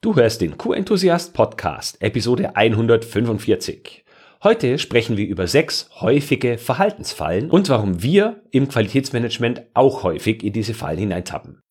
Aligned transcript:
Du 0.00 0.14
hörst 0.14 0.42
den 0.42 0.56
Q-Enthusiast 0.56 1.34
Podcast, 1.34 2.00
Episode 2.00 2.54
145. 2.54 4.04
Heute 4.44 4.78
sprechen 4.78 5.16
wir 5.16 5.26
über 5.26 5.48
sechs 5.48 5.90
häufige 6.00 6.56
Verhaltensfallen 6.56 7.50
und 7.50 7.68
warum 7.68 8.00
wir 8.00 8.40
im 8.52 8.68
Qualitätsmanagement 8.68 9.62
auch 9.74 10.04
häufig 10.04 10.44
in 10.44 10.52
diese 10.52 10.72
Fallen 10.72 10.98
hineintappen. 10.98 11.62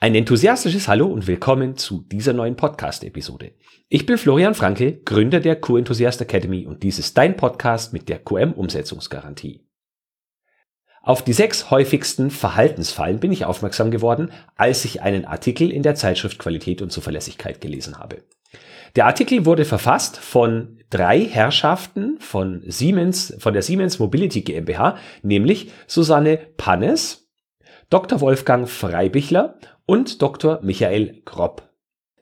Ein 0.00 0.14
enthusiastisches 0.14 0.86
Hallo 0.86 1.08
und 1.08 1.26
willkommen 1.26 1.76
zu 1.76 2.02
dieser 2.02 2.32
neuen 2.32 2.54
Podcast-Episode. 2.54 3.50
Ich 3.88 4.06
bin 4.06 4.16
Florian 4.16 4.54
Franke, 4.54 5.00
Gründer 5.04 5.40
der 5.40 5.56
Q-Enthusiast 5.60 6.20
Academy 6.20 6.66
und 6.66 6.84
dies 6.84 7.00
ist 7.00 7.18
dein 7.18 7.36
Podcast 7.36 7.92
mit 7.92 8.08
der 8.08 8.20
QM-Umsetzungsgarantie. 8.20 9.66
Auf 11.02 11.24
die 11.24 11.32
sechs 11.32 11.72
häufigsten 11.72 12.30
Verhaltensfallen 12.30 13.18
bin 13.18 13.32
ich 13.32 13.44
aufmerksam 13.44 13.90
geworden, 13.90 14.30
als 14.54 14.84
ich 14.84 15.02
einen 15.02 15.24
Artikel 15.24 15.72
in 15.72 15.82
der 15.82 15.96
Zeitschrift 15.96 16.38
Qualität 16.38 16.80
und 16.80 16.92
Zuverlässigkeit 16.92 17.60
gelesen 17.60 17.98
habe. 17.98 18.22
Der 18.94 19.06
Artikel 19.06 19.46
wurde 19.46 19.64
verfasst 19.64 20.16
von 20.16 20.78
drei 20.90 21.24
Herrschaften 21.24 22.20
von 22.20 22.62
Siemens, 22.64 23.34
von 23.40 23.52
der 23.52 23.62
Siemens 23.62 23.98
Mobility 23.98 24.42
GmbH, 24.42 24.96
nämlich 25.22 25.72
Susanne 25.88 26.38
Pannes, 26.56 27.28
Dr. 27.90 28.20
Wolfgang 28.20 28.68
Freibichler 28.68 29.58
und 29.88 30.20
Dr. 30.20 30.60
Michael 30.62 31.22
Gropp. 31.24 31.66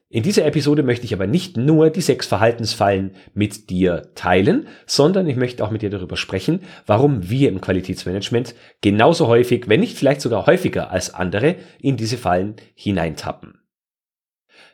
In 0.09 0.23
dieser 0.23 0.47
Episode 0.47 0.85
möchte 0.85 1.05
ich 1.05 1.13
aber 1.13 1.27
nicht 1.27 1.57
nur 1.57 1.91
die 1.91 2.01
sechs 2.01 2.29
Verhaltensfallen 2.29 3.17
mit 3.35 3.71
dir 3.71 4.13
teilen, 4.15 4.69
sondern 4.87 5.29
ich 5.29 5.35
möchte 5.35 5.65
auch 5.65 5.73
mit 5.73 5.83
dir 5.83 5.91
darüber 5.91 6.17
sprechen, 6.17 6.61
warum 6.87 7.29
wir 7.29 7.49
im 7.49 7.61
Qualitätsmanagement 7.61 8.55
genauso 8.83 9.27
häufig, 9.27 9.69
wenn 9.69 9.81
nicht 9.81 9.99
vielleicht 9.99 10.21
sogar 10.21 10.47
häufiger 10.47 10.93
als 10.93 11.13
andere, 11.13 11.57
in 11.81 11.97
diese 11.97 12.19
Fallen 12.19 12.55
hineintappen. 12.77 13.59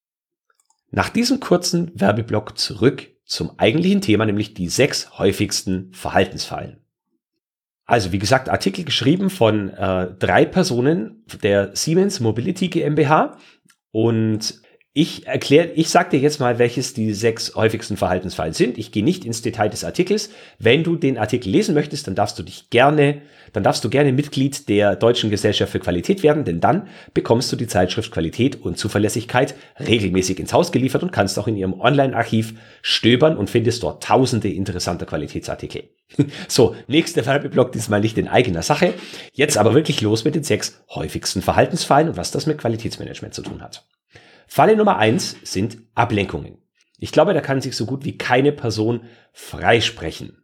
Nach 0.91 1.09
diesem 1.09 1.41
kurzen 1.41 1.91
Werbeblock 1.95 2.59
zurück 2.59 3.09
zum 3.27 3.59
eigentlichen 3.59 4.01
Thema, 4.01 4.25
nämlich 4.25 4.55
die 4.55 4.69
sechs 4.69 5.19
häufigsten 5.19 5.93
Verhaltensfallen. 5.93 6.79
Also 7.85 8.11
wie 8.13 8.19
gesagt, 8.19 8.49
Artikel 8.49 8.85
geschrieben 8.85 9.31
von 9.31 9.71
äh, 9.71 10.13
drei 10.19 10.45
Personen 10.45 11.25
der 11.43 11.75
Siemens 11.77 12.21
Mobility 12.21 12.69
GmbH 12.69 13.37
und 13.93 14.61
ich 14.99 15.27
erkläre, 15.27 15.73
ich 15.75 15.91
sage 15.91 16.09
dir 16.13 16.21
jetzt 16.21 16.41
mal, 16.41 16.59
welches 16.59 16.95
die 16.95 17.13
sechs 17.13 17.55
häufigsten 17.55 17.99
Verhaltensfallen 17.99 18.55
sind. 18.55 18.79
Ich 18.79 18.93
gehe 18.93 19.05
nicht 19.05 19.27
ins 19.27 19.43
Detail 19.43 19.69
des 19.69 19.85
Artikels. 19.85 20.31
Wenn 20.59 20.85
du 20.85 20.97
den 20.97 21.19
Artikel 21.19 21.51
lesen 21.51 21.75
möchtest, 21.75 22.07
dann 22.07 22.15
darfst 22.15 22.39
du 22.39 22.43
dich 22.43 22.71
gerne, 22.71 23.21
dann 23.53 23.63
darfst 23.63 23.85
du 23.85 23.91
gerne 23.91 24.15
Mitglied 24.15 24.71
der 24.71 24.97
Deutschen 24.97 25.29
Gesellschaft 25.29 25.71
für 25.71 25.81
Qualität 25.81 26.23
werden, 26.23 26.47
denn 26.47 26.61
dann 26.61 26.89
bekommst 27.13 27.53
du 27.53 27.57
die 27.57 27.67
Zeitschrift 27.67 28.11
Qualität 28.11 28.63
und 28.63 28.79
Zuverlässigkeit 28.79 29.55
regelmäßig 29.79 30.41
ins 30.41 30.55
Haus 30.55 30.73
geliefert 30.73 31.03
und 31.03 31.13
kannst 31.13 31.39
auch 31.39 31.47
in 31.47 31.59
ihrem 31.59 31.79
Online-Archiv 31.79 32.55
stöbern 32.81 33.37
und 33.37 33.51
findest 33.51 33.83
dort 33.83 34.03
tausende 34.03 34.49
interessanter 34.49 35.05
Qualitätsartikel. 35.05 35.91
So, 36.49 36.75
nächster 36.87 37.27
Werbeblock, 37.27 37.73
diesmal 37.73 38.01
nicht 38.01 38.17
in 38.17 38.29
eigener 38.29 38.63
Sache. 38.63 38.95
Jetzt 39.35 39.59
aber 39.59 39.75
wirklich 39.75 40.01
los 40.01 40.25
mit 40.25 40.37
den 40.37 40.45
sechs 40.45 40.83
häufigsten 40.89 41.43
Verhaltensfallen 41.43 42.09
und 42.09 42.17
was 42.17 42.31
das 42.31 42.47
mit 42.47 42.57
Qualitätsmanagement 42.57 43.35
zu 43.35 43.43
tun 43.43 43.61
hat. 43.61 43.85
Falle 44.47 44.77
Nummer 44.77 44.97
eins 44.97 45.37
sind 45.43 45.79
Ablenkungen. 45.95 46.59
Ich 46.99 47.13
glaube, 47.13 47.35
da 47.35 47.41
kann 47.41 47.61
sich 47.61 47.77
so 47.77 47.85
gut 47.85 48.05
wie 48.05 48.17
keine 48.17 48.53
Person 48.53 49.03
freisprechen. 49.33 50.43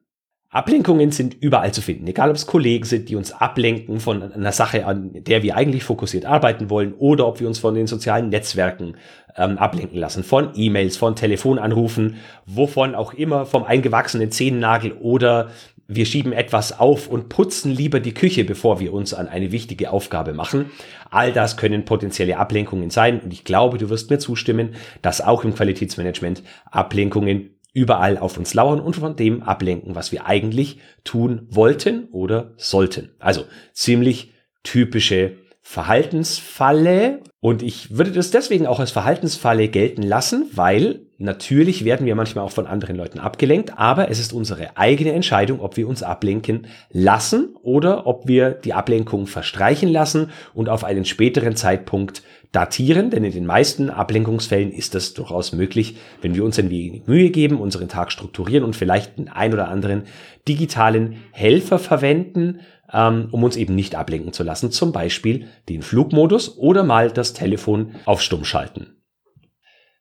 Ablenkungen 0.52 1.12
sind 1.12 1.34
überall 1.40 1.72
zu 1.72 1.80
finden, 1.80 2.06
egal 2.06 2.28
ob 2.28 2.36
es 2.36 2.46
Kollegen 2.46 2.84
sind, 2.84 3.08
die 3.08 3.16
uns 3.16 3.32
ablenken 3.32 4.00
von 4.00 4.34
einer 4.34 4.52
Sache, 4.52 4.84
an 4.84 5.10
der 5.14 5.42
wir 5.42 5.56
eigentlich 5.56 5.82
fokussiert 5.82 6.26
arbeiten 6.26 6.68
wollen, 6.68 6.92
oder 6.92 7.26
ob 7.26 7.40
wir 7.40 7.48
uns 7.48 7.58
von 7.58 7.74
den 7.74 7.86
sozialen 7.86 8.28
Netzwerken 8.28 8.98
ähm, 9.34 9.56
ablenken 9.56 9.98
lassen, 9.98 10.24
von 10.24 10.50
E-Mails, 10.54 10.98
von 10.98 11.16
Telefonanrufen, 11.16 12.16
wovon 12.44 12.94
auch 12.94 13.14
immer, 13.14 13.46
vom 13.46 13.64
eingewachsenen 13.64 14.30
Zehennagel 14.30 14.92
oder 14.92 15.48
wir 15.88 16.06
schieben 16.06 16.32
etwas 16.32 16.78
auf 16.78 17.08
und 17.08 17.28
putzen 17.28 17.70
lieber 17.72 18.00
die 18.00 18.14
Küche, 18.14 18.44
bevor 18.44 18.80
wir 18.80 18.92
uns 18.92 19.14
an 19.14 19.28
eine 19.28 19.52
wichtige 19.52 19.90
Aufgabe 19.90 20.32
machen. 20.32 20.70
All 21.10 21.32
das 21.32 21.56
können 21.56 21.84
potenzielle 21.84 22.38
Ablenkungen 22.38 22.90
sein 22.90 23.20
und 23.20 23.32
ich 23.32 23.44
glaube, 23.44 23.78
du 23.78 23.90
wirst 23.90 24.10
mir 24.10 24.18
zustimmen, 24.18 24.74
dass 25.02 25.20
auch 25.20 25.44
im 25.44 25.54
Qualitätsmanagement 25.54 26.42
Ablenkungen 26.70 27.50
überall 27.74 28.18
auf 28.18 28.36
uns 28.36 28.54
lauern 28.54 28.80
und 28.80 28.96
von 28.96 29.16
dem 29.16 29.42
ablenken, 29.42 29.94
was 29.94 30.12
wir 30.12 30.26
eigentlich 30.26 30.78
tun 31.04 31.46
wollten 31.50 32.08
oder 32.12 32.52
sollten. 32.56 33.10
Also 33.18 33.44
ziemlich 33.72 34.32
typische 34.62 35.36
Verhaltensfalle. 35.72 37.20
Und 37.40 37.62
ich 37.62 37.96
würde 37.96 38.12
das 38.12 38.30
deswegen 38.30 38.66
auch 38.66 38.78
als 38.78 38.90
Verhaltensfalle 38.90 39.68
gelten 39.68 40.02
lassen, 40.02 40.50
weil 40.52 41.00
natürlich 41.16 41.86
werden 41.86 42.04
wir 42.04 42.14
manchmal 42.14 42.44
auch 42.44 42.50
von 42.50 42.66
anderen 42.66 42.94
Leuten 42.94 43.18
abgelenkt, 43.18 43.78
aber 43.78 44.10
es 44.10 44.18
ist 44.18 44.34
unsere 44.34 44.76
eigene 44.76 45.12
Entscheidung, 45.12 45.60
ob 45.60 45.78
wir 45.78 45.88
uns 45.88 46.02
ablenken 46.02 46.66
lassen 46.90 47.56
oder 47.62 48.06
ob 48.06 48.28
wir 48.28 48.50
die 48.50 48.74
Ablenkung 48.74 49.26
verstreichen 49.26 49.88
lassen 49.88 50.28
und 50.52 50.68
auf 50.68 50.84
einen 50.84 51.06
späteren 51.06 51.56
Zeitpunkt 51.56 52.22
datieren, 52.52 53.08
denn 53.08 53.24
in 53.24 53.32
den 53.32 53.46
meisten 53.46 53.88
Ablenkungsfällen 53.88 54.72
ist 54.72 54.94
das 54.94 55.14
durchaus 55.14 55.52
möglich, 55.52 55.96
wenn 56.20 56.34
wir 56.34 56.44
uns 56.44 56.58
ein 56.58 56.68
wenig 56.68 57.06
Mühe 57.06 57.30
geben, 57.30 57.62
unseren 57.62 57.88
Tag 57.88 58.12
strukturieren 58.12 58.62
und 58.62 58.76
vielleicht 58.76 59.16
einen 59.16 59.28
ein 59.28 59.54
oder 59.54 59.68
anderen 59.68 60.02
digitalen 60.46 61.16
Helfer 61.30 61.78
verwenden, 61.78 62.60
ähm, 62.92 63.28
um 63.30 63.42
uns 63.44 63.56
eben 63.56 63.74
nicht 63.74 63.94
ablenken 63.94 64.32
zu 64.32 64.42
lassen. 64.42 64.70
Zum 64.70 64.92
Beispiel 64.92 65.48
den 65.68 65.82
Flugmodus 65.82 66.56
oder 66.56 66.84
mal 66.84 67.10
das 67.10 67.32
Telefon 67.32 67.94
auf 68.04 68.22
Stumm 68.22 68.44
schalten. 68.44 69.02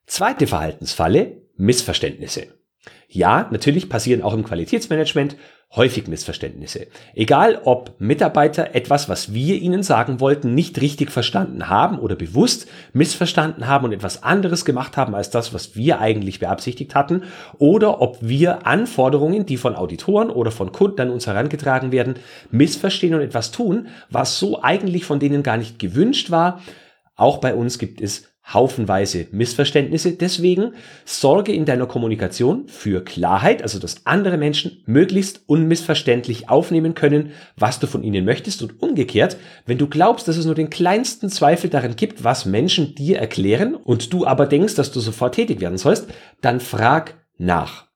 Zweite 0.06 0.48
Verhaltensfalle, 0.48 1.42
Missverständnisse. 1.56 2.61
Ja, 3.14 3.50
natürlich 3.52 3.90
passieren 3.90 4.22
auch 4.22 4.34
im 4.34 4.46
Qualitätsmanagement 4.46 5.36
häufig 5.76 6.08
Missverständnisse. 6.08 6.88
Egal 7.14 7.60
ob 7.66 8.00
Mitarbeiter 8.00 8.74
etwas, 8.74 9.10
was 9.10 9.34
wir 9.34 9.56
ihnen 9.56 9.84
sagen 9.84 10.22
wollten, 10.22 10.56
nicht 10.56 10.80
richtig 10.80 11.12
verstanden 11.12 11.68
haben 11.68 12.00
oder 12.00 12.16
bewusst 12.16 12.70
missverstanden 12.94 13.68
haben 13.68 13.84
und 13.86 13.92
etwas 13.92 14.24
anderes 14.24 14.64
gemacht 14.64 14.96
haben 14.96 15.14
als 15.14 15.30
das, 15.30 15.54
was 15.54 15.76
wir 15.76 16.00
eigentlich 16.00 16.40
beabsichtigt 16.40 16.96
hatten, 16.96 17.24
oder 17.58 18.02
ob 18.02 18.18
wir 18.22 18.66
Anforderungen, 18.66 19.46
die 19.46 19.58
von 19.58 19.76
Auditoren 19.76 20.30
oder 20.30 20.52
von 20.52 20.72
Kunden 20.72 21.02
an 21.02 21.10
uns 21.10 21.28
herangetragen 21.28 21.92
werden, 21.92 22.16
missverstehen 22.50 23.14
und 23.14 23.22
etwas 23.22 23.52
tun, 23.52 23.88
was 24.10 24.40
so 24.40 24.62
eigentlich 24.64 25.04
von 25.04 25.20
denen 25.20 25.44
gar 25.44 25.58
nicht 25.58 25.80
gewünscht 25.80 26.32
war. 26.32 26.62
Auch 27.18 27.40
bei 27.40 27.56
uns 27.56 27.78
gibt 27.78 28.00
es 28.00 28.31
haufenweise 28.46 29.28
Missverständnisse. 29.32 30.14
Deswegen 30.14 30.74
sorge 31.06 31.54
in 31.54 31.66
deiner 31.66 31.86
Kommunikation 31.86 32.68
für 32.68 33.04
Klarheit, 33.04 33.62
also 33.62 33.80
dass 33.80 34.06
andere 34.06 34.38
Menschen 34.38 34.84
möglichst 34.86 35.42
unmissverständlich 35.46 36.50
aufnehmen 36.50 36.96
können, 36.96 37.32
was 37.56 37.80
du 37.80 37.88
von 37.88 38.04
ihnen 38.04 38.26
möchtest 38.26 38.62
und 38.62 38.82
umgekehrt, 38.82 39.38
wenn 39.66 39.78
du 39.78 39.88
glaubst, 39.88 40.28
dass 40.28 40.38
es 40.38 40.46
nur 40.46 40.56
den 40.56 40.70
kleinsten 40.70 41.30
Zweifel 41.30 41.70
darin 41.70 41.96
gibt, 41.96 42.24
was 42.24 42.46
Menschen 42.46 42.96
dir 42.96 43.20
erklären 43.20 43.76
und 43.76 44.12
du 44.14 44.26
aber 44.26 44.46
denkst, 44.46 44.76
dass 44.76 44.92
du 44.92 45.00
sofort 45.00 45.36
tätig 45.36 45.62
werden 45.62 45.78
sollst, 45.78 46.08
dann 46.42 46.60
frag 46.60 47.26
nach. 47.38 47.91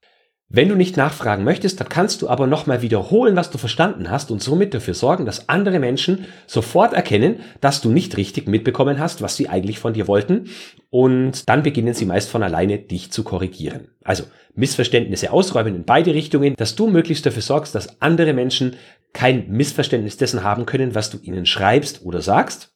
Wenn 0.47 0.69
du 0.69 0.75
nicht 0.75 0.95
nachfragen 0.95 1.43
möchtest, 1.43 1.79
dann 1.79 1.89
kannst 1.89 2.21
du 2.21 2.29
aber 2.29 2.45
nochmal 2.45 2.83
wiederholen, 2.83 3.35
was 3.35 3.49
du 3.49 3.57
verstanden 3.57 4.11
hast 4.11 4.29
und 4.29 4.43
somit 4.43 4.75
dafür 4.75 4.93
sorgen, 4.93 5.25
dass 5.25 5.49
andere 5.49 5.79
Menschen 5.79 6.25
sofort 6.45 6.93
erkennen, 6.93 7.39
dass 7.61 7.81
du 7.81 7.89
nicht 7.89 8.15
richtig 8.15 8.47
mitbekommen 8.47 8.99
hast, 8.99 9.23
was 9.23 9.35
sie 9.35 9.49
eigentlich 9.49 9.79
von 9.79 9.93
dir 9.93 10.07
wollten. 10.07 10.49
Und 10.91 11.49
dann 11.49 11.63
beginnen 11.63 11.95
sie 11.95 12.05
meist 12.05 12.29
von 12.29 12.43
alleine, 12.43 12.77
dich 12.77 13.11
zu 13.11 13.23
korrigieren. 13.23 13.87
Also 14.03 14.25
Missverständnisse 14.53 15.33
ausräumen 15.33 15.75
in 15.75 15.83
beide 15.83 16.13
Richtungen, 16.13 16.55
dass 16.55 16.75
du 16.75 16.87
möglichst 16.87 17.25
dafür 17.25 17.41
sorgst, 17.41 17.73
dass 17.73 18.01
andere 18.01 18.33
Menschen 18.33 18.75
kein 19.13 19.49
Missverständnis 19.49 20.17
dessen 20.17 20.43
haben 20.43 20.67
können, 20.67 20.93
was 20.93 21.09
du 21.09 21.17
ihnen 21.17 21.47
schreibst 21.47 22.05
oder 22.05 22.21
sagst. 22.21 22.74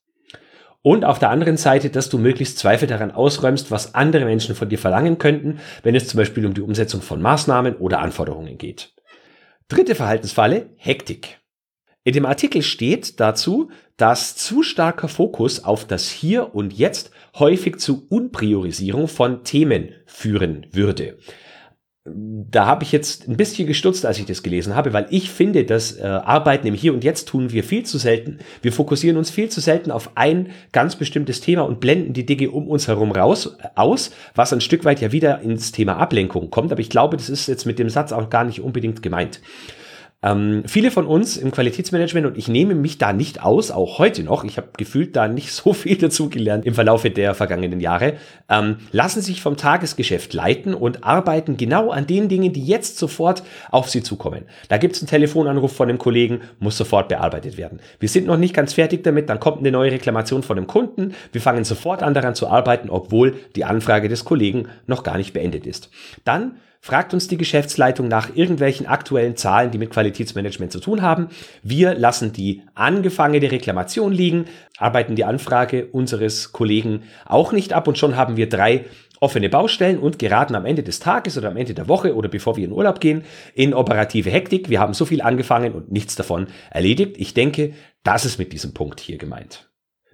Und 0.82 1.04
auf 1.04 1.20
der 1.20 1.30
anderen 1.30 1.58
Seite, 1.58 1.90
dass 1.90 2.10
du 2.10 2.18
möglichst 2.18 2.58
Zweifel 2.58 2.88
daran 2.88 3.12
ausräumst, 3.12 3.70
was 3.70 3.96
andere 3.96 4.24
Menschen 4.26 4.56
von 4.56 4.70
dir 4.70 4.78
verlangen 4.78 5.18
könnten, 5.18 5.60
wenn 5.84 5.96
es 5.96 6.08
zum 6.08 6.18
Beispiel 6.18 6.46
um 6.46 6.54
die 6.54 6.62
Umsetzung 6.62 7.02
von 7.02 7.22
Maßnahmen 7.22 7.76
oder 7.76 8.00
Anforderungen 8.00 8.58
geht. 8.58 8.94
Dritte 9.68 9.94
Verhaltensfalle, 9.94 10.70
Hektik. 10.78 11.40
In 12.06 12.14
dem 12.14 12.26
Artikel 12.26 12.62
steht 12.62 13.20
dazu, 13.20 13.72
dass 13.98 14.38
zu 14.38 14.64
starker 14.64 15.10
Fokus 15.10 15.64
auf 15.66 15.86
das 15.86 16.10
Hier 16.10 16.56
und 16.56 16.72
Jetzt 16.72 17.12
häufig 17.38 17.78
zu 17.78 18.08
Unpriorisierung 18.10 19.10
von 19.10 19.44
Themen 19.44 19.92
führen 20.06 20.66
würde 20.72 21.18
da 22.16 22.66
habe 22.66 22.84
ich 22.84 22.92
jetzt 22.92 23.28
ein 23.28 23.38
bisschen 23.38 23.68
gestutzt, 23.68 24.06
als 24.06 24.20
ich 24.20 24.26
das 24.26 24.44
gelesen 24.44 24.76
habe, 24.76 24.94
weil 24.94 25.08
ich 25.10 25.30
finde, 25.30 25.66
dass 25.66 25.98
äh, 25.98 26.04
Arbeiten 26.04 26.68
im 26.68 26.74
Hier 26.74 26.94
und 26.94 27.04
Jetzt 27.04 27.28
tun 27.28 27.52
wir 27.52 27.64
viel 27.64 27.84
zu 27.84 27.98
selten. 27.98 28.40
Wir 28.62 28.72
fokussieren 28.72 29.18
uns 29.18 29.30
viel 29.30 29.50
zu 29.50 29.62
selten 29.62 29.92
auf 29.92 30.12
ein 30.16 30.50
ganz 30.72 30.96
bestimmtes 30.96 31.42
Thema 31.42 31.64
und 31.64 31.80
blenden 31.80 32.14
die 32.14 32.26
Dinge 32.26 32.52
um 32.52 32.68
uns 32.68 32.88
herum 32.88 33.12
raus 33.12 33.58
äh, 33.60 33.68
aus, 33.76 34.12
was 34.36 34.54
ein 34.54 34.62
Stück 34.62 34.86
weit 34.86 35.02
ja 35.02 35.12
wieder 35.12 35.42
ins 35.42 35.72
Thema 35.72 35.98
Ablenkung 35.98 36.50
kommt. 36.50 36.72
Aber 36.72 36.82
ich 36.82 36.90
glaube, 36.90 37.18
das 37.18 37.30
ist 37.30 37.48
jetzt 37.48 37.66
mit 37.66 37.80
dem 37.80 37.90
Satz 37.90 38.12
auch 38.12 38.30
gar 38.30 38.44
nicht 38.44 38.62
unbedingt 38.62 39.02
gemeint. 39.02 39.42
Ähm, 40.22 40.64
viele 40.66 40.92
von 40.92 41.06
uns 41.06 41.38
im 41.38 41.52
Qualitätsmanagement, 41.52 42.28
und 42.28 42.38
ich 42.38 42.50
nehme 42.50 42.76
mich 42.76 42.98
da 42.98 43.14
nicht 43.14 43.42
aus, 43.42 43.72
auch 43.72 44.00
heute 44.00 44.24
noch, 44.24 44.44
ich 44.44 44.58
habe 44.58 44.70
gefühlt 44.76 45.16
da 45.16 45.30
nicht 45.30 45.52
so 45.54 45.72
viel 45.72 45.98
dazugelernt 45.98 46.66
im 46.66 46.74
Verlaufe 46.74 47.10
der 47.10 47.34
vergangenen 47.34 47.80
Jahre, 47.80 48.16
ähm, 48.50 48.78
lassen 48.92 49.22
sich 49.22 49.42
vom 49.42 49.56
Tagesgeschäft 49.56 50.34
leiten 50.34 50.74
und 50.74 51.06
arbeiten 51.06 51.56
genau 51.56 51.90
an 51.90 52.06
den 52.06 52.28
Dingen, 52.28 52.52
die 52.52 52.64
jetzt 52.64 52.98
sofort 52.98 53.44
auf 53.72 53.90
sie 53.90 54.04
zukommen. 54.04 54.44
Da 54.68 54.78
gibt 54.78 54.96
es 54.96 55.02
einen 55.02 55.10
Telefonanruf 55.10 55.74
von 55.74 55.88
einem 55.88 56.00
Kollegen, 56.00 56.42
muss 56.60 56.76
sofort 56.76 57.08
bearbeitet 57.08 57.58
werden. 57.58 57.80
Wir 58.00 58.10
sind 58.10 58.28
noch 58.28 58.38
nicht 58.38 58.54
ganz 58.54 58.74
fertig 58.74 59.04
damit, 59.04 59.30
dann 59.30 59.40
kommt 59.40 59.60
eine 59.60 59.72
neue 59.72 59.92
Reklamation 59.92 60.44
von 60.44 60.58
einem 60.58 60.68
Kunden, 60.68 61.14
wir 61.32 61.40
fangen 61.40 61.64
sofort 61.64 62.04
an 62.04 62.14
daran 62.14 62.36
zu 62.36 62.48
arbeiten, 62.48 62.90
obwohl 62.90 63.38
die 63.56 63.64
Anfrage 63.64 64.10
des 64.10 64.26
Kollegen 64.26 64.68
noch 64.86 65.04
gar 65.04 65.18
nicht 65.18 65.32
beendet 65.32 65.66
ist. 65.66 65.90
Dann 66.26 66.56
fragt 66.82 67.14
uns 67.14 67.28
die 67.28 67.38
Geschäftsleitung 67.38 68.08
nach 68.08 68.36
irgendwelchen 68.36 68.88
aktuellen 68.88 69.36
Zahlen, 69.36 69.72
die 69.72 69.78
mit 69.78 69.90
Qualitätsmanagement 69.90 70.72
zu 70.72 70.80
tun 70.80 71.02
haben. 71.02 71.28
Wir 71.62 71.94
lassen 71.94 72.32
die 72.32 72.64
angefangene 72.74 73.52
Reklamation 73.52 74.12
liegen, 74.12 74.46
arbeiten 74.78 75.16
die 75.16 75.26
Anfrage 75.26 75.88
unseres 75.88 76.52
Kollegen 76.52 77.04
auch 77.26 77.52
nicht 77.52 77.74
ab 77.74 77.88
und 77.88 77.98
schon 77.98 78.16
haben 78.16 78.38
wir 78.38 78.48
drei 78.48 78.86
offene 79.20 79.50
Baustellen 79.50 80.00
und 80.00 80.18
geraten 80.18 80.56
am 80.56 80.66
Ende 80.66 80.84
des 80.84 81.00
Tages 81.00 81.38
oder 81.38 81.50
am 81.50 81.58
Ende 81.58 81.74
der 81.74 81.88
Woche 81.88 82.16
oder 82.16 82.30
bevor 82.30 82.56
wir 82.56 82.64
in 82.64 82.72
Urlaub 82.72 83.02
gehen 83.02 83.24
in 83.54 83.74
operative 83.74 84.30
Hektik. 84.30 84.70
Wir 84.70 84.80
haben 84.80 84.94
so 84.94 85.06
viel 85.06 85.22
angefangen 85.22 85.74
und 85.74 85.92
nichts 85.92 86.16
davon 86.16 86.48
erledigt. 86.72 87.18
Ich 87.18 87.34
denke, 87.34 87.74
das 88.04 88.26
ist 88.26 88.40
mit 88.40 88.54
diesem 88.54 88.74
Punkt 88.74 89.02
hier 89.02 89.18
gemeint. 89.18 89.69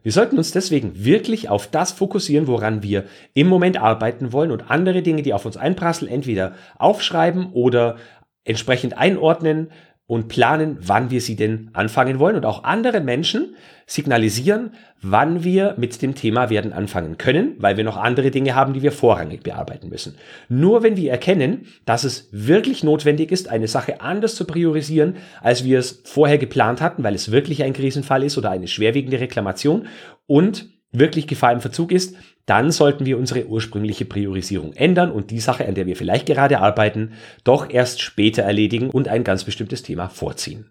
Wir 0.06 0.12
sollten 0.12 0.38
uns 0.38 0.52
deswegen 0.52 1.04
wirklich 1.04 1.50
auf 1.50 1.66
das 1.66 1.92
fokussieren, 1.92 2.46
woran 2.46 2.84
wir 2.84 3.06
im 3.34 3.48
Moment 3.48 3.82
arbeiten 3.82 4.32
wollen 4.32 4.52
und 4.52 4.70
andere 4.70 5.02
Dinge, 5.02 5.24
die 5.24 5.34
auf 5.34 5.48
uns 5.48 5.58
einprasseln, 5.58 6.12
entweder 6.12 6.54
aufschreiben 6.78 7.52
oder 7.54 7.96
entsprechend 8.44 8.96
einordnen, 9.00 9.72
und 10.08 10.28
planen, 10.28 10.78
wann 10.82 11.10
wir 11.10 11.20
sie 11.20 11.36
denn 11.36 11.70
anfangen 11.74 12.20
wollen 12.20 12.36
und 12.36 12.46
auch 12.46 12.64
andere 12.64 13.02
Menschen 13.02 13.56
signalisieren, 13.88 14.72
wann 15.02 15.44
wir 15.44 15.76
mit 15.78 16.02
dem 16.02 16.16
Thema 16.16 16.50
werden 16.50 16.74
anfangen 16.74 17.18
können, 17.18 17.56
weil 17.58 17.78
wir 17.78 17.84
noch 17.84 17.98
andere 17.98 18.32
Dinge 18.32 18.56
haben, 18.56 18.74
die 18.74 18.82
wir 18.82 18.92
vorrangig 18.92 19.42
bearbeiten 19.44 19.90
müssen. 19.90 20.16
Nur 20.48 20.84
wenn 20.84 20.96
wir 20.98 21.12
erkennen, 21.12 21.68
dass 21.86 22.04
es 22.04 22.30
wirklich 22.32 22.84
notwendig 22.84 23.32
ist, 23.32 23.50
eine 23.50 23.68
Sache 23.68 24.02
anders 24.02 24.36
zu 24.36 24.46
priorisieren, 24.46 25.18
als 25.42 25.64
wir 25.64 25.80
es 25.80 26.02
vorher 26.06 26.38
geplant 26.38 26.82
hatten, 26.82 27.04
weil 27.04 27.16
es 27.16 27.32
wirklich 27.32 27.64
ein 27.64 27.74
Krisenfall 27.74 28.24
ist 28.24 28.38
oder 28.38 28.52
eine 28.52 28.68
schwerwiegende 28.68 29.20
Reklamation 29.20 29.88
und 30.28 30.70
wirklich 30.92 31.28
Gefahr 31.28 31.52
im 31.52 31.62
Verzug 31.62 31.92
ist, 31.92 32.16
dann 32.46 32.72
sollten 32.72 33.06
wir 33.06 33.18
unsere 33.18 33.48
ursprüngliche 33.48 34.06
Priorisierung 34.06 34.74
ändern 34.74 35.12
und 35.12 35.32
die 35.32 35.40
Sache, 35.40 35.68
an 35.68 35.76
der 35.76 35.88
wir 35.88 35.96
vielleicht 35.96 36.26
gerade 36.26 36.60
arbeiten, 36.60 37.14
doch 37.44 37.70
erst 37.70 38.02
später 38.02 38.44
erledigen 38.44 38.90
und 38.90 39.08
ein 39.08 39.24
ganz 39.24 39.44
bestimmtes 39.44 39.84
Thema 39.84 40.10
vorziehen. 40.10 40.70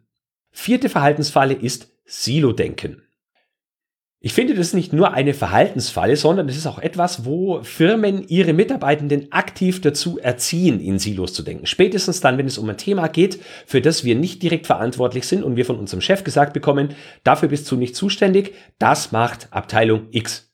Vierte 0.50 0.88
Verhaltensfalle 0.88 1.54
ist 1.54 1.88
Silo-Denken. 2.04 3.02
Ich 4.20 4.32
finde, 4.32 4.54
das 4.54 4.68
ist 4.68 4.74
nicht 4.74 4.94
nur 4.94 5.12
eine 5.12 5.34
Verhaltensfalle, 5.34 6.16
sondern 6.16 6.48
es 6.48 6.56
ist 6.56 6.66
auch 6.66 6.78
etwas, 6.78 7.26
wo 7.26 7.62
Firmen 7.62 8.26
ihre 8.26 8.54
Mitarbeitenden 8.54 9.30
aktiv 9.32 9.82
dazu 9.82 10.18
erziehen, 10.18 10.80
in 10.80 10.98
Silos 10.98 11.34
zu 11.34 11.42
denken. 11.42 11.66
Spätestens 11.66 12.22
dann, 12.22 12.38
wenn 12.38 12.46
es 12.46 12.56
um 12.56 12.70
ein 12.70 12.78
Thema 12.78 13.08
geht, 13.08 13.38
für 13.66 13.82
das 13.82 14.02
wir 14.02 14.14
nicht 14.14 14.42
direkt 14.42 14.66
verantwortlich 14.66 15.26
sind 15.26 15.42
und 15.42 15.56
wir 15.56 15.66
von 15.66 15.78
unserem 15.78 16.00
Chef 16.00 16.24
gesagt 16.24 16.54
bekommen, 16.54 16.94
dafür 17.22 17.50
bist 17.50 17.70
du 17.70 17.76
nicht 17.76 17.96
zuständig, 17.96 18.54
das 18.78 19.12
macht 19.12 19.48
Abteilung 19.50 20.06
X. 20.10 20.53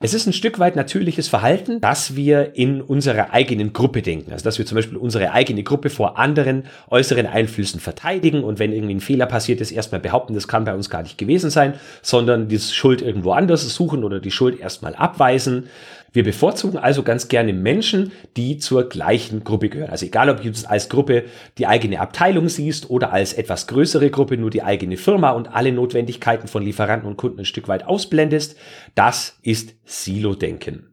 Es 0.00 0.14
ist 0.14 0.28
ein 0.28 0.32
Stück 0.32 0.60
weit 0.60 0.76
natürliches 0.76 1.26
Verhalten, 1.26 1.80
dass 1.80 2.14
wir 2.14 2.54
in 2.54 2.80
unserer 2.80 3.32
eigenen 3.32 3.72
Gruppe 3.72 4.00
denken. 4.00 4.30
Also 4.30 4.44
dass 4.44 4.56
wir 4.56 4.64
zum 4.64 4.76
Beispiel 4.76 4.96
unsere 4.96 5.32
eigene 5.32 5.64
Gruppe 5.64 5.90
vor 5.90 6.16
anderen 6.20 6.66
äußeren 6.88 7.26
Einflüssen 7.26 7.80
verteidigen 7.80 8.44
und 8.44 8.60
wenn 8.60 8.72
irgendwie 8.72 8.94
ein 8.94 9.00
Fehler 9.00 9.26
passiert 9.26 9.60
ist, 9.60 9.72
erstmal 9.72 10.00
behaupten, 10.00 10.34
das 10.34 10.46
kann 10.46 10.64
bei 10.64 10.72
uns 10.72 10.88
gar 10.88 11.02
nicht 11.02 11.18
gewesen 11.18 11.50
sein, 11.50 11.74
sondern 12.00 12.46
die 12.46 12.60
Schuld 12.60 13.02
irgendwo 13.02 13.32
anders 13.32 13.68
suchen 13.74 14.04
oder 14.04 14.20
die 14.20 14.30
Schuld 14.30 14.60
erstmal 14.60 14.94
abweisen. 14.94 15.68
Wir 16.12 16.24
bevorzugen 16.24 16.78
also 16.78 17.02
ganz 17.02 17.28
gerne 17.28 17.52
Menschen, 17.52 18.12
die 18.36 18.58
zur 18.58 18.88
gleichen 18.88 19.44
Gruppe 19.44 19.68
gehören. 19.68 19.90
Also 19.90 20.06
egal, 20.06 20.30
ob 20.30 20.42
du 20.42 20.50
als 20.66 20.88
Gruppe 20.88 21.24
die 21.58 21.66
eigene 21.66 22.00
Abteilung 22.00 22.48
siehst 22.48 22.88
oder 22.90 23.12
als 23.12 23.34
etwas 23.34 23.66
größere 23.66 24.10
Gruppe 24.10 24.36
nur 24.38 24.50
die 24.50 24.62
eigene 24.62 24.96
Firma 24.96 25.30
und 25.30 25.54
alle 25.54 25.72
Notwendigkeiten 25.72 26.48
von 26.48 26.62
Lieferanten 26.62 27.08
und 27.08 27.16
Kunden 27.16 27.40
ein 27.40 27.44
Stück 27.44 27.68
weit 27.68 27.84
ausblendest, 27.84 28.56
das 28.94 29.38
ist 29.42 29.74
Silo-Denken. 29.84 30.87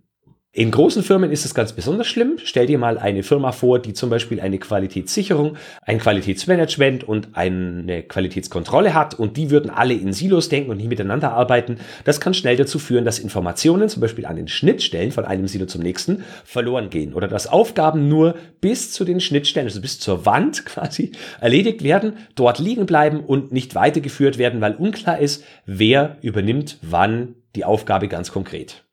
In 0.58 0.72
großen 0.72 1.04
Firmen 1.04 1.34
ist 1.34 1.44
es 1.44 1.54
ganz 1.54 1.74
besonders 1.74 2.08
schlimm. 2.08 2.38
Stell 2.42 2.66
dir 2.66 2.78
mal 2.78 2.98
eine 2.98 3.24
Firma 3.24 3.52
vor, 3.52 3.78
die 3.78 3.92
zum 3.92 4.10
Beispiel 4.10 4.40
eine 4.40 4.58
Qualitätssicherung, 4.58 5.58
ein 5.82 6.00
Qualitätsmanagement 6.00 7.04
und 7.04 7.28
eine 7.34 8.04
Qualitätskontrolle 8.04 8.94
hat 8.94 9.20
und 9.20 9.36
die 9.36 9.52
würden 9.52 9.70
alle 9.70 9.96
in 9.96 10.14
Silos 10.14 10.48
denken 10.48 10.72
und 10.72 10.78
nicht 10.78 10.88
miteinander 10.88 11.34
arbeiten. 11.34 11.80
Das 12.06 12.22
kann 12.22 12.34
schnell 12.34 12.56
dazu 12.56 12.80
führen, 12.80 13.04
dass 13.04 13.20
Informationen 13.20 13.90
zum 13.90 14.00
Beispiel 14.00 14.26
an 14.26 14.38
den 14.38 14.48
Schnittstellen 14.48 15.12
von 15.12 15.26
einem 15.26 15.50
Silo 15.50 15.66
zum 15.66 15.82
nächsten 15.82 16.24
verloren 16.46 16.90
gehen 16.90 17.14
oder 17.14 17.28
dass 17.28 17.48
Aufgaben 17.48 18.08
nur 18.08 18.36
bis 18.62 18.94
zu 18.94 19.04
den 19.04 19.20
Schnittstellen, 19.20 19.68
also 19.68 19.82
bis 19.82 20.00
zur 20.00 20.26
Wand 20.26 20.66
quasi 20.66 21.12
erledigt 21.42 21.84
werden, 21.84 22.14
dort 22.36 22.60
liegen 22.60 22.86
bleiben 22.86 23.20
und 23.20 23.52
nicht 23.52 23.76
weitergeführt 23.76 24.38
werden, 24.38 24.62
weil 24.62 24.76
unklar 24.76 25.20
ist, 25.20 25.44
wer 25.66 26.16
übernimmt 26.22 26.78
wann 26.82 27.36
die 27.58 27.66
Aufgabe 27.66 28.08
ganz 28.08 28.32
konkret. 28.32 28.85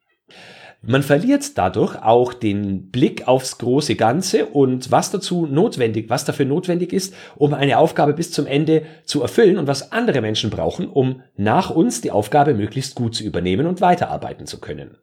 Man 0.85 1.05
verliert 1.05 1.57
dadurch 1.59 2.03
auch 2.03 2.35
den 2.35 2.91
Blick 2.91 3.29
aufs 3.29 3.59
große 3.59 3.95
Ganze 3.95 4.47
und 4.47 4.91
was 4.91 5.13
dazu 5.13 5.47
notwendig, 5.47 6.11
was 6.11 6.25
dafür 6.25 6.45
notwendig 6.45 6.93
ist, 6.93 7.15
um 7.37 7.55
eine 7.55 7.79
Aufgabe 7.79 8.15
bis 8.15 8.33
zum 8.33 8.49
Ende 8.49 8.83
zu 9.05 9.23
erfüllen 9.23 9.59
und 9.59 9.69
was 9.69 9.93
andere 9.93 10.21
Menschen 10.21 10.51
brauchen, 10.51 10.89
um 10.89 11.23
nach 11.37 11.71
uns 11.71 12.01
die 12.01 12.11
Aufgabe 12.11 12.55
möglichst 12.55 12.97
gut 12.97 13.15
zu 13.15 13.23
übernehmen 13.23 13.67
und 13.67 13.81
weiterarbeiten 13.81 14.47
zu 14.47 14.59
können. 14.59 14.97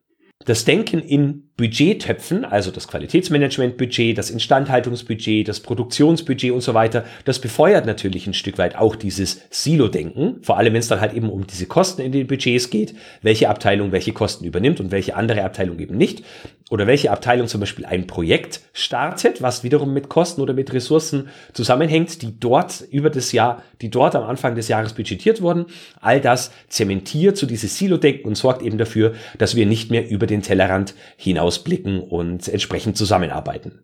Das 0.46 0.63
Denken 0.63 1.00
in 1.00 1.50
Budgettöpfen, 1.58 2.46
also 2.46 2.72
das 2.72 2.88
Qualitätsmanagementbudget, 2.88 4.17
das 4.17 4.29
Instandhaltungsbudget, 4.29 5.46
das 5.46 5.60
Produktionsbudget 5.60 6.53
und 6.53 6.62
so 6.62 6.74
weiter, 6.74 7.03
das 7.25 7.39
befeuert 7.39 7.86
natürlich 7.86 8.25
ein 8.25 8.34
Stück 8.34 8.58
weit 8.58 8.77
auch 8.77 8.96
dieses 8.96 9.41
Silo-Denken, 9.50 10.41
vor 10.41 10.58
allem 10.58 10.72
wenn 10.72 10.79
es 10.79 10.88
dann 10.88 11.01
halt 11.01 11.13
eben 11.13 11.29
um 11.29 11.46
diese 11.46 11.65
Kosten 11.65 12.01
in 12.01 12.13
den 12.13 12.27
Budgets 12.27 12.69
geht, 12.69 12.96
welche 13.22 13.50
Abteilung 13.50 13.91
welche 13.91 14.13
Kosten 14.13 14.46
übernimmt 14.46 14.79
und 14.79 14.91
welche 14.91 15.17
andere 15.17 15.43
Abteilung 15.43 15.77
eben 15.79 15.98
nicht, 15.98 16.24
oder 16.69 16.86
welche 16.86 17.12
Abteilung 17.12 17.48
zum 17.48 17.60
Beispiel 17.60 17.86
ein 17.86 18.05
Projekt 18.05 18.62
startet, 18.74 19.41
was 19.41 19.63
wiederum 19.63 19.91
mit 19.91 20.08
Kosten 20.08 20.39
oder 20.39 20.53
mit 20.53 20.72
Ressourcen 20.72 21.29
zusammenhängt, 21.51 22.22
die 22.22 22.39
dort 22.39 22.81
über 22.91 23.10
das 23.10 23.31
Jahr, 23.31 23.63
die 23.81 23.89
dort 23.89 24.15
am 24.15 24.24
Anfang 24.24 24.53
des 24.53 24.67
Jahres 24.67 24.93
budgetiert 24.93 25.41
wurden. 25.41 25.65
All 26.00 26.22
das 26.22 26.51
zementiert 26.67 27.38
zu 27.38 27.46
so 27.46 27.50
dieses 27.50 27.75
Silo-Denken 27.77 28.27
und 28.27 28.36
sorgt 28.36 28.62
eben 28.62 28.77
dafür, 28.77 29.13
dass 29.39 29.55
wir 29.55 29.65
nicht 29.65 29.89
mehr 29.89 30.08
über 30.08 30.27
den 30.29 30.41
Tellerrand 30.41 30.93
hinausblicken 31.17 32.01
und 32.01 32.48
entsprechend 32.48 32.98
zusammenarbeiten. 32.98 33.79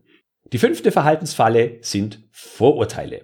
Die 0.53 0.57
fünfte 0.57 0.91
Verhaltensfalle 0.91 1.77
sind 1.81 2.19
Vorurteile. 2.31 3.21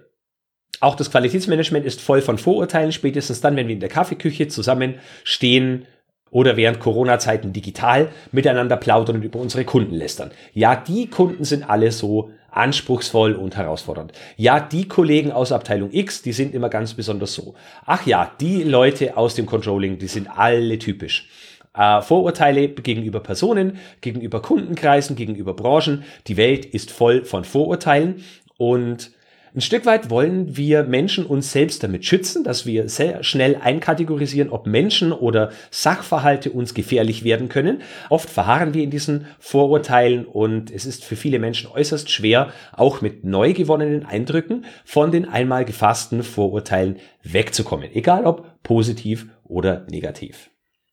Auch 0.80 0.96
das 0.96 1.10
Qualitätsmanagement 1.10 1.86
ist 1.86 2.00
voll 2.00 2.22
von 2.22 2.38
Vorurteilen, 2.38 2.90
spätestens 2.90 3.40
dann, 3.40 3.54
wenn 3.54 3.68
wir 3.68 3.74
in 3.74 3.80
der 3.80 3.88
Kaffeeküche 3.88 4.48
zusammenstehen 4.48 5.86
oder 6.32 6.56
während 6.56 6.80
Corona-Zeiten 6.80 7.52
digital 7.52 8.08
miteinander 8.32 8.76
plaudern 8.76 9.16
und 9.16 9.22
über 9.22 9.38
unsere 9.38 9.64
Kunden 9.64 9.94
lästern. 9.94 10.32
Ja, 10.54 10.74
die 10.74 11.06
Kunden 11.06 11.44
sind 11.44 11.68
alle 11.68 11.92
so 11.92 12.30
anspruchsvoll 12.50 13.34
und 13.34 13.56
herausfordernd. 13.56 14.12
Ja, 14.36 14.58
die 14.58 14.88
Kollegen 14.88 15.30
aus 15.30 15.52
Abteilung 15.52 15.90
X, 15.92 16.22
die 16.22 16.32
sind 16.32 16.54
immer 16.54 16.68
ganz 16.68 16.94
besonders 16.94 17.34
so. 17.34 17.54
Ach 17.86 18.04
ja, 18.06 18.32
die 18.40 18.62
Leute 18.62 19.16
aus 19.16 19.34
dem 19.34 19.46
Controlling, 19.46 19.98
die 19.98 20.08
sind 20.08 20.28
alle 20.28 20.78
typisch. 20.78 21.28
Äh, 21.74 22.02
Vorurteile 22.02 22.68
gegenüber 22.68 23.20
Personen, 23.20 23.78
gegenüber 24.00 24.42
Kundenkreisen, 24.42 25.16
gegenüber 25.16 25.54
Branchen. 25.54 26.04
Die 26.26 26.36
Welt 26.36 26.66
ist 26.66 26.90
voll 26.90 27.24
von 27.24 27.44
Vorurteilen 27.44 28.22
und 28.58 29.12
ein 29.54 29.60
Stück 29.60 29.84
weit 29.84 30.08
wollen 30.08 30.56
wir 30.56 30.84
Menschen 30.84 31.26
uns 31.26 31.52
selbst 31.52 31.82
damit 31.82 32.06
schützen, 32.06 32.42
dass 32.42 32.64
wir 32.64 32.88
sehr 32.88 33.22
schnell 33.22 33.56
einkategorisieren, 33.56 34.48
ob 34.48 34.66
Menschen 34.66 35.12
oder 35.12 35.50
Sachverhalte 35.70 36.50
uns 36.50 36.72
gefährlich 36.72 37.22
werden 37.22 37.50
können. 37.50 37.82
Oft 38.08 38.30
verharren 38.30 38.72
wir 38.72 38.82
in 38.82 38.88
diesen 38.88 39.26
Vorurteilen 39.38 40.24
und 40.24 40.70
es 40.70 40.86
ist 40.86 41.04
für 41.04 41.16
viele 41.16 41.38
Menschen 41.38 41.70
äußerst 41.70 42.10
schwer, 42.10 42.50
auch 42.72 43.02
mit 43.02 43.24
neu 43.24 43.52
gewonnenen 43.52 44.06
Eindrücken 44.06 44.64
von 44.86 45.12
den 45.12 45.28
einmal 45.28 45.66
gefassten 45.66 46.22
Vorurteilen 46.22 46.96
wegzukommen, 47.22 47.90
egal 47.92 48.24
ob 48.24 48.62
positiv 48.62 49.26
oder 49.44 49.86
negativ. 49.90 50.51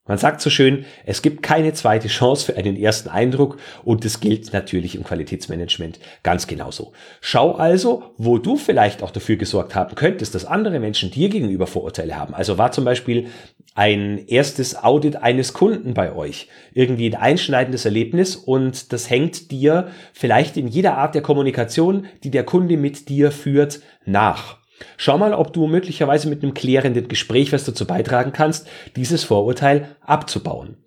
Man 0.10 0.18
sagt 0.18 0.42
so 0.42 0.50
schön, 0.50 0.86
es 1.06 1.22
gibt 1.22 1.44
keine 1.44 1.72
zweite 1.74 2.08
Chance 2.08 2.44
für 2.44 2.58
einen 2.58 2.75
ersten 2.75 3.10
Eindruck 3.10 3.58
und 3.84 4.04
das 4.04 4.20
gilt 4.20 4.51
natürlich 4.54 4.96
im 4.96 5.04
Qualitätsmanagement 5.04 6.00
ganz 6.24 6.48
genauso. 6.48 6.94
Schau 7.22 7.54
also, 7.54 8.16
wo 8.18 8.39
du 8.39 8.58
vielleicht 8.58 9.04
auch 9.04 9.12
dafür 9.12 9.36
gesorgt 9.36 9.75
haben 9.75 9.94
könntest, 9.94 10.34
dass 10.34 10.46
andere 10.46 10.80
Menschen 10.80 11.12
dir 11.12 11.30
gegenüber 11.30 11.68
Vorurteile 11.68 12.18
haben. 12.18 12.34
Also 12.34 12.58
war 12.58 12.72
zum 12.72 12.86
Beispiel 12.86 13.28
ein 13.75 14.25
erstes 14.28 14.75
Audit 14.84 15.18
eines 15.18 15.54
Kunden 15.54 15.94
bei 15.94 16.12
euch 16.16 16.48
irgendwie 16.74 17.08
ein 17.12 17.22
einschneidendes 17.22 17.86
Erlebnis 17.86 18.36
und 18.36 18.92
das 18.92 19.12
hängt 19.12 19.51
dir 19.51 19.92
vielleicht 20.13 20.58
in 20.58 20.68
jeder 20.68 20.98
Art 20.98 21.13
der 21.13 21.22
Kommunikation, 21.22 22.08
die 22.24 22.32
der 22.32 22.46
Kunde 22.46 22.78
mit 22.78 23.10
dir 23.10 23.32
führt, 23.32 23.82
nach. 24.06 24.59
Schau 24.98 25.17
mal, 25.17 25.33
ob 25.33 25.53
du 25.53 25.67
möglicherweise 25.67 26.29
mit 26.29 26.43
einem 26.43 26.53
klärenden 26.53 27.07
Gespräch 27.07 27.51
was 27.51 27.65
dazu 27.65 27.86
beitragen 27.86 28.31
kannst, 28.31 28.67
dieses 28.95 29.24
Vorurteil 29.24 29.95
abzubauen. 30.01 30.77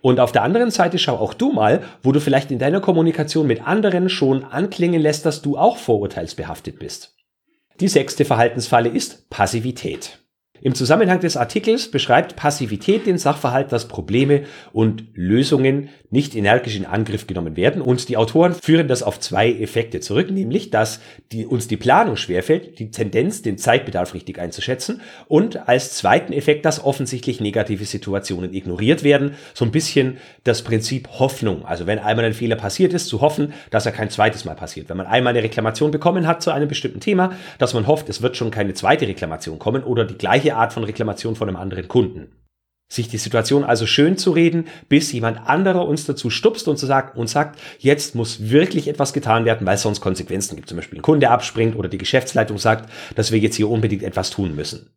Und 0.00 0.20
auf 0.20 0.32
der 0.32 0.42
anderen 0.42 0.70
Seite 0.70 0.98
schau 0.98 1.16
auch 1.16 1.34
du 1.34 1.52
mal, 1.52 1.82
wo 2.02 2.12
du 2.12 2.20
vielleicht 2.20 2.50
in 2.50 2.58
deiner 2.58 2.80
Kommunikation 2.80 3.46
mit 3.46 3.66
anderen 3.66 4.08
schon 4.08 4.44
anklingen 4.44 5.00
lässt, 5.00 5.26
dass 5.26 5.42
du 5.42 5.58
auch 5.58 5.76
vorurteilsbehaftet 5.76 6.78
bist. 6.78 7.16
Die 7.80 7.88
sechste 7.88 8.24
Verhaltensfalle 8.24 8.88
ist 8.88 9.28
Passivität. 9.30 10.21
Im 10.64 10.76
Zusammenhang 10.76 11.18
des 11.18 11.36
Artikels 11.36 11.90
beschreibt 11.90 12.36
Passivität 12.36 13.06
den 13.06 13.18
Sachverhalt, 13.18 13.72
dass 13.72 13.88
Probleme 13.88 14.44
und 14.72 15.04
Lösungen 15.14 15.88
nicht 16.10 16.36
energisch 16.36 16.76
in 16.76 16.86
Angriff 16.86 17.26
genommen 17.26 17.56
werden. 17.56 17.82
Und 17.82 18.08
die 18.08 18.16
Autoren 18.16 18.54
führen 18.54 18.86
das 18.86 19.02
auf 19.02 19.18
zwei 19.18 19.50
Effekte 19.50 19.98
zurück, 19.98 20.30
nämlich, 20.30 20.70
dass 20.70 21.00
die, 21.32 21.46
uns 21.46 21.66
die 21.66 21.76
Planung 21.76 22.16
schwerfällt, 22.16 22.78
die 22.78 22.92
Tendenz, 22.92 23.42
den 23.42 23.58
Zeitbedarf 23.58 24.14
richtig 24.14 24.38
einzuschätzen 24.38 25.00
und 25.26 25.68
als 25.68 25.94
zweiten 25.94 26.32
Effekt, 26.32 26.64
dass 26.64 26.84
offensichtlich 26.84 27.40
negative 27.40 27.84
Situationen 27.84 28.54
ignoriert 28.54 29.02
werden. 29.02 29.34
So 29.54 29.64
ein 29.64 29.72
bisschen 29.72 30.18
das 30.44 30.62
Prinzip 30.62 31.08
Hoffnung. 31.18 31.64
Also 31.64 31.86
wenn 31.86 31.98
einmal 31.98 32.26
ein 32.26 32.34
Fehler 32.34 32.56
passiert 32.56 32.92
ist, 32.92 33.08
zu 33.08 33.20
hoffen, 33.20 33.52
dass 33.70 33.86
er 33.86 33.92
kein 33.92 34.10
zweites 34.10 34.44
Mal 34.44 34.54
passiert. 34.54 34.88
Wenn 34.88 34.98
man 34.98 35.06
einmal 35.06 35.32
eine 35.32 35.42
Reklamation 35.42 35.90
bekommen 35.90 36.28
hat 36.28 36.40
zu 36.40 36.52
einem 36.52 36.68
bestimmten 36.68 37.00
Thema, 37.00 37.32
dass 37.58 37.74
man 37.74 37.88
hofft, 37.88 38.08
es 38.08 38.22
wird 38.22 38.36
schon 38.36 38.52
keine 38.52 38.74
zweite 38.74 39.08
Reklamation 39.08 39.58
kommen 39.58 39.82
oder 39.82 40.04
die 40.04 40.18
gleiche 40.18 40.51
Art 40.56 40.72
von 40.72 40.84
Reklamation 40.84 41.36
von 41.36 41.48
einem 41.48 41.56
anderen 41.56 41.88
Kunden. 41.88 42.32
Sich 42.92 43.08
die 43.08 43.18
Situation 43.18 43.64
also 43.64 43.86
schön 43.86 44.18
zu 44.18 44.32
reden, 44.32 44.66
bis 44.88 45.12
jemand 45.12 45.48
anderer 45.48 45.88
uns 45.88 46.04
dazu 46.04 46.28
stupst 46.28 46.68
und, 46.68 46.76
zu 46.76 46.84
sagt, 46.84 47.16
und 47.16 47.26
sagt, 47.26 47.58
jetzt 47.78 48.14
muss 48.14 48.50
wirklich 48.50 48.86
etwas 48.86 49.14
getan 49.14 49.46
werden, 49.46 49.66
weil 49.66 49.76
es 49.76 49.82
sonst 49.82 50.02
Konsequenzen 50.02 50.56
gibt. 50.56 50.68
Zum 50.68 50.76
Beispiel 50.76 50.98
ein 50.98 51.02
Kunde 51.02 51.30
abspringt 51.30 51.74
oder 51.74 51.88
die 51.88 51.96
Geschäftsleitung 51.96 52.58
sagt, 52.58 52.90
dass 53.14 53.32
wir 53.32 53.38
jetzt 53.38 53.56
hier 53.56 53.70
unbedingt 53.70 54.02
etwas 54.02 54.28
tun 54.28 54.54
müssen. 54.54 54.90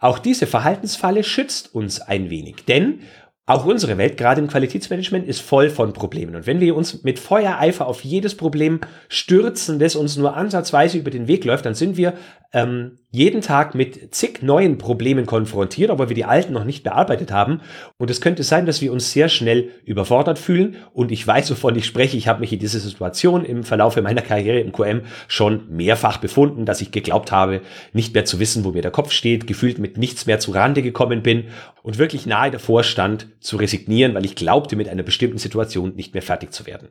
Auch 0.00 0.18
diese 0.18 0.46
Verhaltensfalle 0.46 1.24
schützt 1.24 1.74
uns 1.74 2.00
ein 2.00 2.30
wenig, 2.30 2.66
denn 2.66 3.00
auch 3.46 3.66
unsere 3.66 3.98
Welt, 3.98 4.16
gerade 4.16 4.40
im 4.40 4.48
Qualitätsmanagement, 4.48 5.26
ist 5.26 5.42
voll 5.42 5.68
von 5.68 5.92
Problemen. 5.92 6.34
Und 6.34 6.46
wenn 6.46 6.60
wir 6.60 6.74
uns 6.74 7.02
mit 7.02 7.18
Feuereifer 7.18 7.86
auf 7.86 8.02
jedes 8.02 8.36
Problem 8.36 8.80
stürzen, 9.08 9.78
das 9.78 9.96
uns 9.96 10.16
nur 10.16 10.34
ansatzweise 10.34 10.96
über 10.96 11.10
den 11.10 11.28
Weg 11.28 11.44
läuft, 11.44 11.66
dann 11.66 11.74
sind 11.74 11.98
wir 11.98 12.14
ähm, 12.54 13.00
jeden 13.10 13.42
Tag 13.42 13.74
mit 13.74 14.14
zig 14.14 14.42
neuen 14.42 14.78
Problemen 14.78 15.26
konfrontiert, 15.26 15.90
aber 15.90 16.08
wir 16.08 16.16
die 16.16 16.24
alten 16.24 16.52
noch 16.52 16.64
nicht 16.64 16.84
bearbeitet 16.84 17.32
haben. 17.32 17.60
Und 17.98 18.10
es 18.10 18.20
könnte 18.20 18.44
sein, 18.44 18.64
dass 18.64 18.80
wir 18.80 18.92
uns 18.92 19.12
sehr 19.12 19.28
schnell 19.28 19.70
überfordert 19.84 20.38
fühlen. 20.38 20.76
Und 20.92 21.12
ich 21.12 21.26
weiß, 21.26 21.50
wovon 21.50 21.76
ich 21.76 21.84
spreche. 21.84 22.16
Ich 22.16 22.28
habe 22.28 22.40
mich 22.40 22.52
in 22.52 22.60
dieser 22.60 22.78
Situation 22.78 23.44
im 23.44 23.62
Verlauf 23.62 24.00
meiner 24.00 24.22
Karriere 24.22 24.60
im 24.60 24.72
QM 24.72 25.02
schon 25.28 25.68
mehrfach 25.68 26.16
befunden, 26.16 26.64
dass 26.64 26.80
ich 26.80 26.92
geglaubt 26.92 27.30
habe, 27.30 27.60
nicht 27.92 28.14
mehr 28.14 28.24
zu 28.24 28.40
wissen, 28.40 28.64
wo 28.64 28.70
mir 28.70 28.82
der 28.82 28.90
Kopf 28.90 29.10
steht, 29.10 29.46
gefühlt 29.46 29.78
mit 29.78 29.98
nichts 29.98 30.26
mehr 30.26 30.38
zu 30.38 30.52
Rande 30.52 30.82
gekommen 30.82 31.22
bin 31.22 31.44
und 31.82 31.98
wirklich 31.98 32.24
nahe 32.24 32.50
davor 32.50 32.84
stand, 32.84 33.28
zu 33.44 33.58
resignieren, 33.58 34.14
weil 34.14 34.24
ich 34.24 34.36
glaubte, 34.36 34.74
mit 34.74 34.88
einer 34.88 35.02
bestimmten 35.02 35.38
Situation 35.38 35.94
nicht 35.94 36.14
mehr 36.14 36.22
fertig 36.22 36.52
zu 36.52 36.66
werden. 36.66 36.88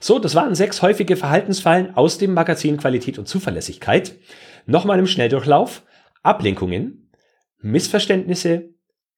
So, 0.00 0.18
das 0.18 0.34
waren 0.34 0.54
sechs 0.54 0.82
häufige 0.82 1.16
Verhaltensfallen 1.16 1.94
aus 1.96 2.18
dem 2.18 2.34
Magazin 2.34 2.76
Qualität 2.76 3.18
und 3.18 3.28
Zuverlässigkeit. 3.28 4.16
Nochmal 4.66 4.98
im 4.98 5.06
Schnelldurchlauf. 5.06 5.82
Ablenkungen, 6.22 7.10
Missverständnisse, 7.60 8.70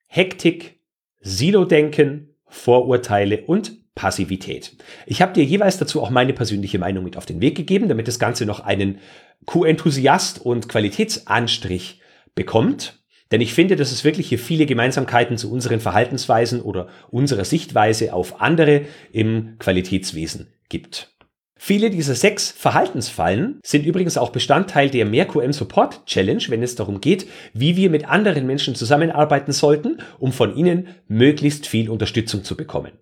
Hektik, 0.07 0.81
Silo-Denken, 1.21 2.35
Vorurteile 2.47 3.43
und 3.47 3.95
Passivität. 3.95 4.77
Ich 5.07 5.23
habe 5.23 5.33
dir 5.33 5.45
jeweils 5.45 5.79
dazu 5.79 6.03
auch 6.03 6.11
meine 6.11 6.35
persönliche 6.35 6.79
Meinung 6.79 7.05
mit 7.05 7.17
auf 7.17 7.27
den 7.27 7.41
Weg 7.41 7.57
gegeben, 7.57 7.89
damit 7.89 8.07
das 8.07 8.19
Ganze 8.19 8.45
noch 8.45 8.61
einen 8.61 8.99
Q-Enthusiast 9.47 10.45
und 10.45 10.69
Qualitätsanstrich 10.69 12.01
bekommt. 12.35 13.01
Denn 13.33 13.41
ich 13.41 13.55
finde, 13.55 13.77
dass 13.77 13.93
es 13.93 14.05
wirklich 14.05 14.29
hier 14.29 14.39
viele 14.39 14.67
Gemeinsamkeiten 14.67 15.37
zu 15.37 15.51
unseren 15.51 15.81
Verhaltensweisen 15.81 16.61
oder 16.61 16.89
unserer 17.11 17.45
Sichtweise 17.45 18.13
auf 18.13 18.41
andere 18.41 18.83
im 19.13 19.57
Qualitätswesen 19.59 20.49
gibt. 20.69 21.13
Viele 21.59 21.91
dieser 21.91 22.15
sechs 22.15 22.51
Verhaltensfallen 22.51 23.61
sind 23.65 23.87
übrigens 23.87 24.19
auch 24.19 24.31
Bestandteil 24.31 24.91
der 24.91 25.07
MehrQM 25.07 25.53
Support 25.53 26.05
Challenge, 26.07 26.43
wenn 26.49 26.63
es 26.63 26.75
darum 26.75 27.01
geht, 27.01 27.27
wie 27.55 27.77
wir 27.77 27.89
mit 27.89 28.09
anderen 28.09 28.47
Menschen 28.47 28.75
zusammenarbeiten 28.75 29.53
sollten, 29.53 29.99
um 30.19 30.33
von 30.33 30.55
ihnen 30.55 30.89
möglichst 31.09 31.67
viel 31.67 31.89
Unterstützung 31.89 32.45
zu 32.45 32.57
bekommen. 32.57 32.93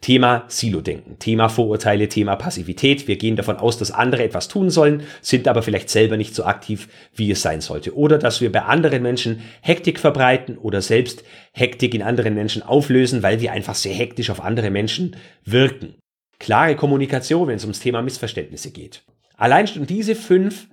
Thema 0.00 0.44
Silo-Denken, 0.48 1.18
Thema 1.18 1.48
Vorurteile, 1.48 2.08
Thema 2.08 2.36
Passivität. 2.36 3.08
Wir 3.08 3.16
gehen 3.16 3.36
davon 3.36 3.56
aus, 3.56 3.78
dass 3.78 3.90
andere 3.90 4.24
etwas 4.24 4.48
tun 4.48 4.70
sollen, 4.70 5.02
sind 5.20 5.48
aber 5.48 5.62
vielleicht 5.62 5.90
selber 5.90 6.16
nicht 6.16 6.34
so 6.34 6.44
aktiv, 6.44 6.88
wie 7.14 7.30
es 7.30 7.42
sein 7.42 7.60
sollte. 7.60 7.96
Oder 7.96 8.18
dass 8.18 8.40
wir 8.40 8.52
bei 8.52 8.62
anderen 8.62 9.02
Menschen 9.02 9.40
Hektik 9.60 9.98
verbreiten 9.98 10.58
oder 10.58 10.82
selbst 10.82 11.24
Hektik 11.52 11.94
in 11.94 12.02
anderen 12.02 12.34
Menschen 12.34 12.62
auflösen, 12.62 13.22
weil 13.22 13.40
wir 13.40 13.52
einfach 13.52 13.74
sehr 13.74 13.94
hektisch 13.94 14.30
auf 14.30 14.42
andere 14.42 14.70
Menschen 14.70 15.16
wirken. 15.44 15.94
Klare 16.38 16.76
Kommunikation, 16.76 17.48
wenn 17.48 17.56
es 17.56 17.64
ums 17.64 17.80
Thema 17.80 18.02
Missverständnisse 18.02 18.70
geht. 18.70 19.02
Allein 19.36 19.66
schon 19.66 19.86
diese 19.86 20.14
fünf 20.14 20.68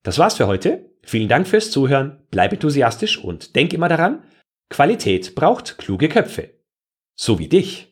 Das 0.03 0.17
war's 0.17 0.35
für 0.35 0.47
heute. 0.47 0.89
Vielen 1.03 1.29
Dank 1.29 1.47
fürs 1.47 1.71
Zuhören, 1.71 2.23
bleib 2.29 2.53
enthusiastisch 2.53 3.23
und 3.23 3.55
denk 3.55 3.73
immer 3.73 3.89
daran, 3.89 4.23
Qualität 4.69 5.35
braucht 5.35 5.77
kluge 5.77 6.09
Köpfe. 6.09 6.51
So 7.15 7.39
wie 7.39 7.47
dich. 7.47 7.90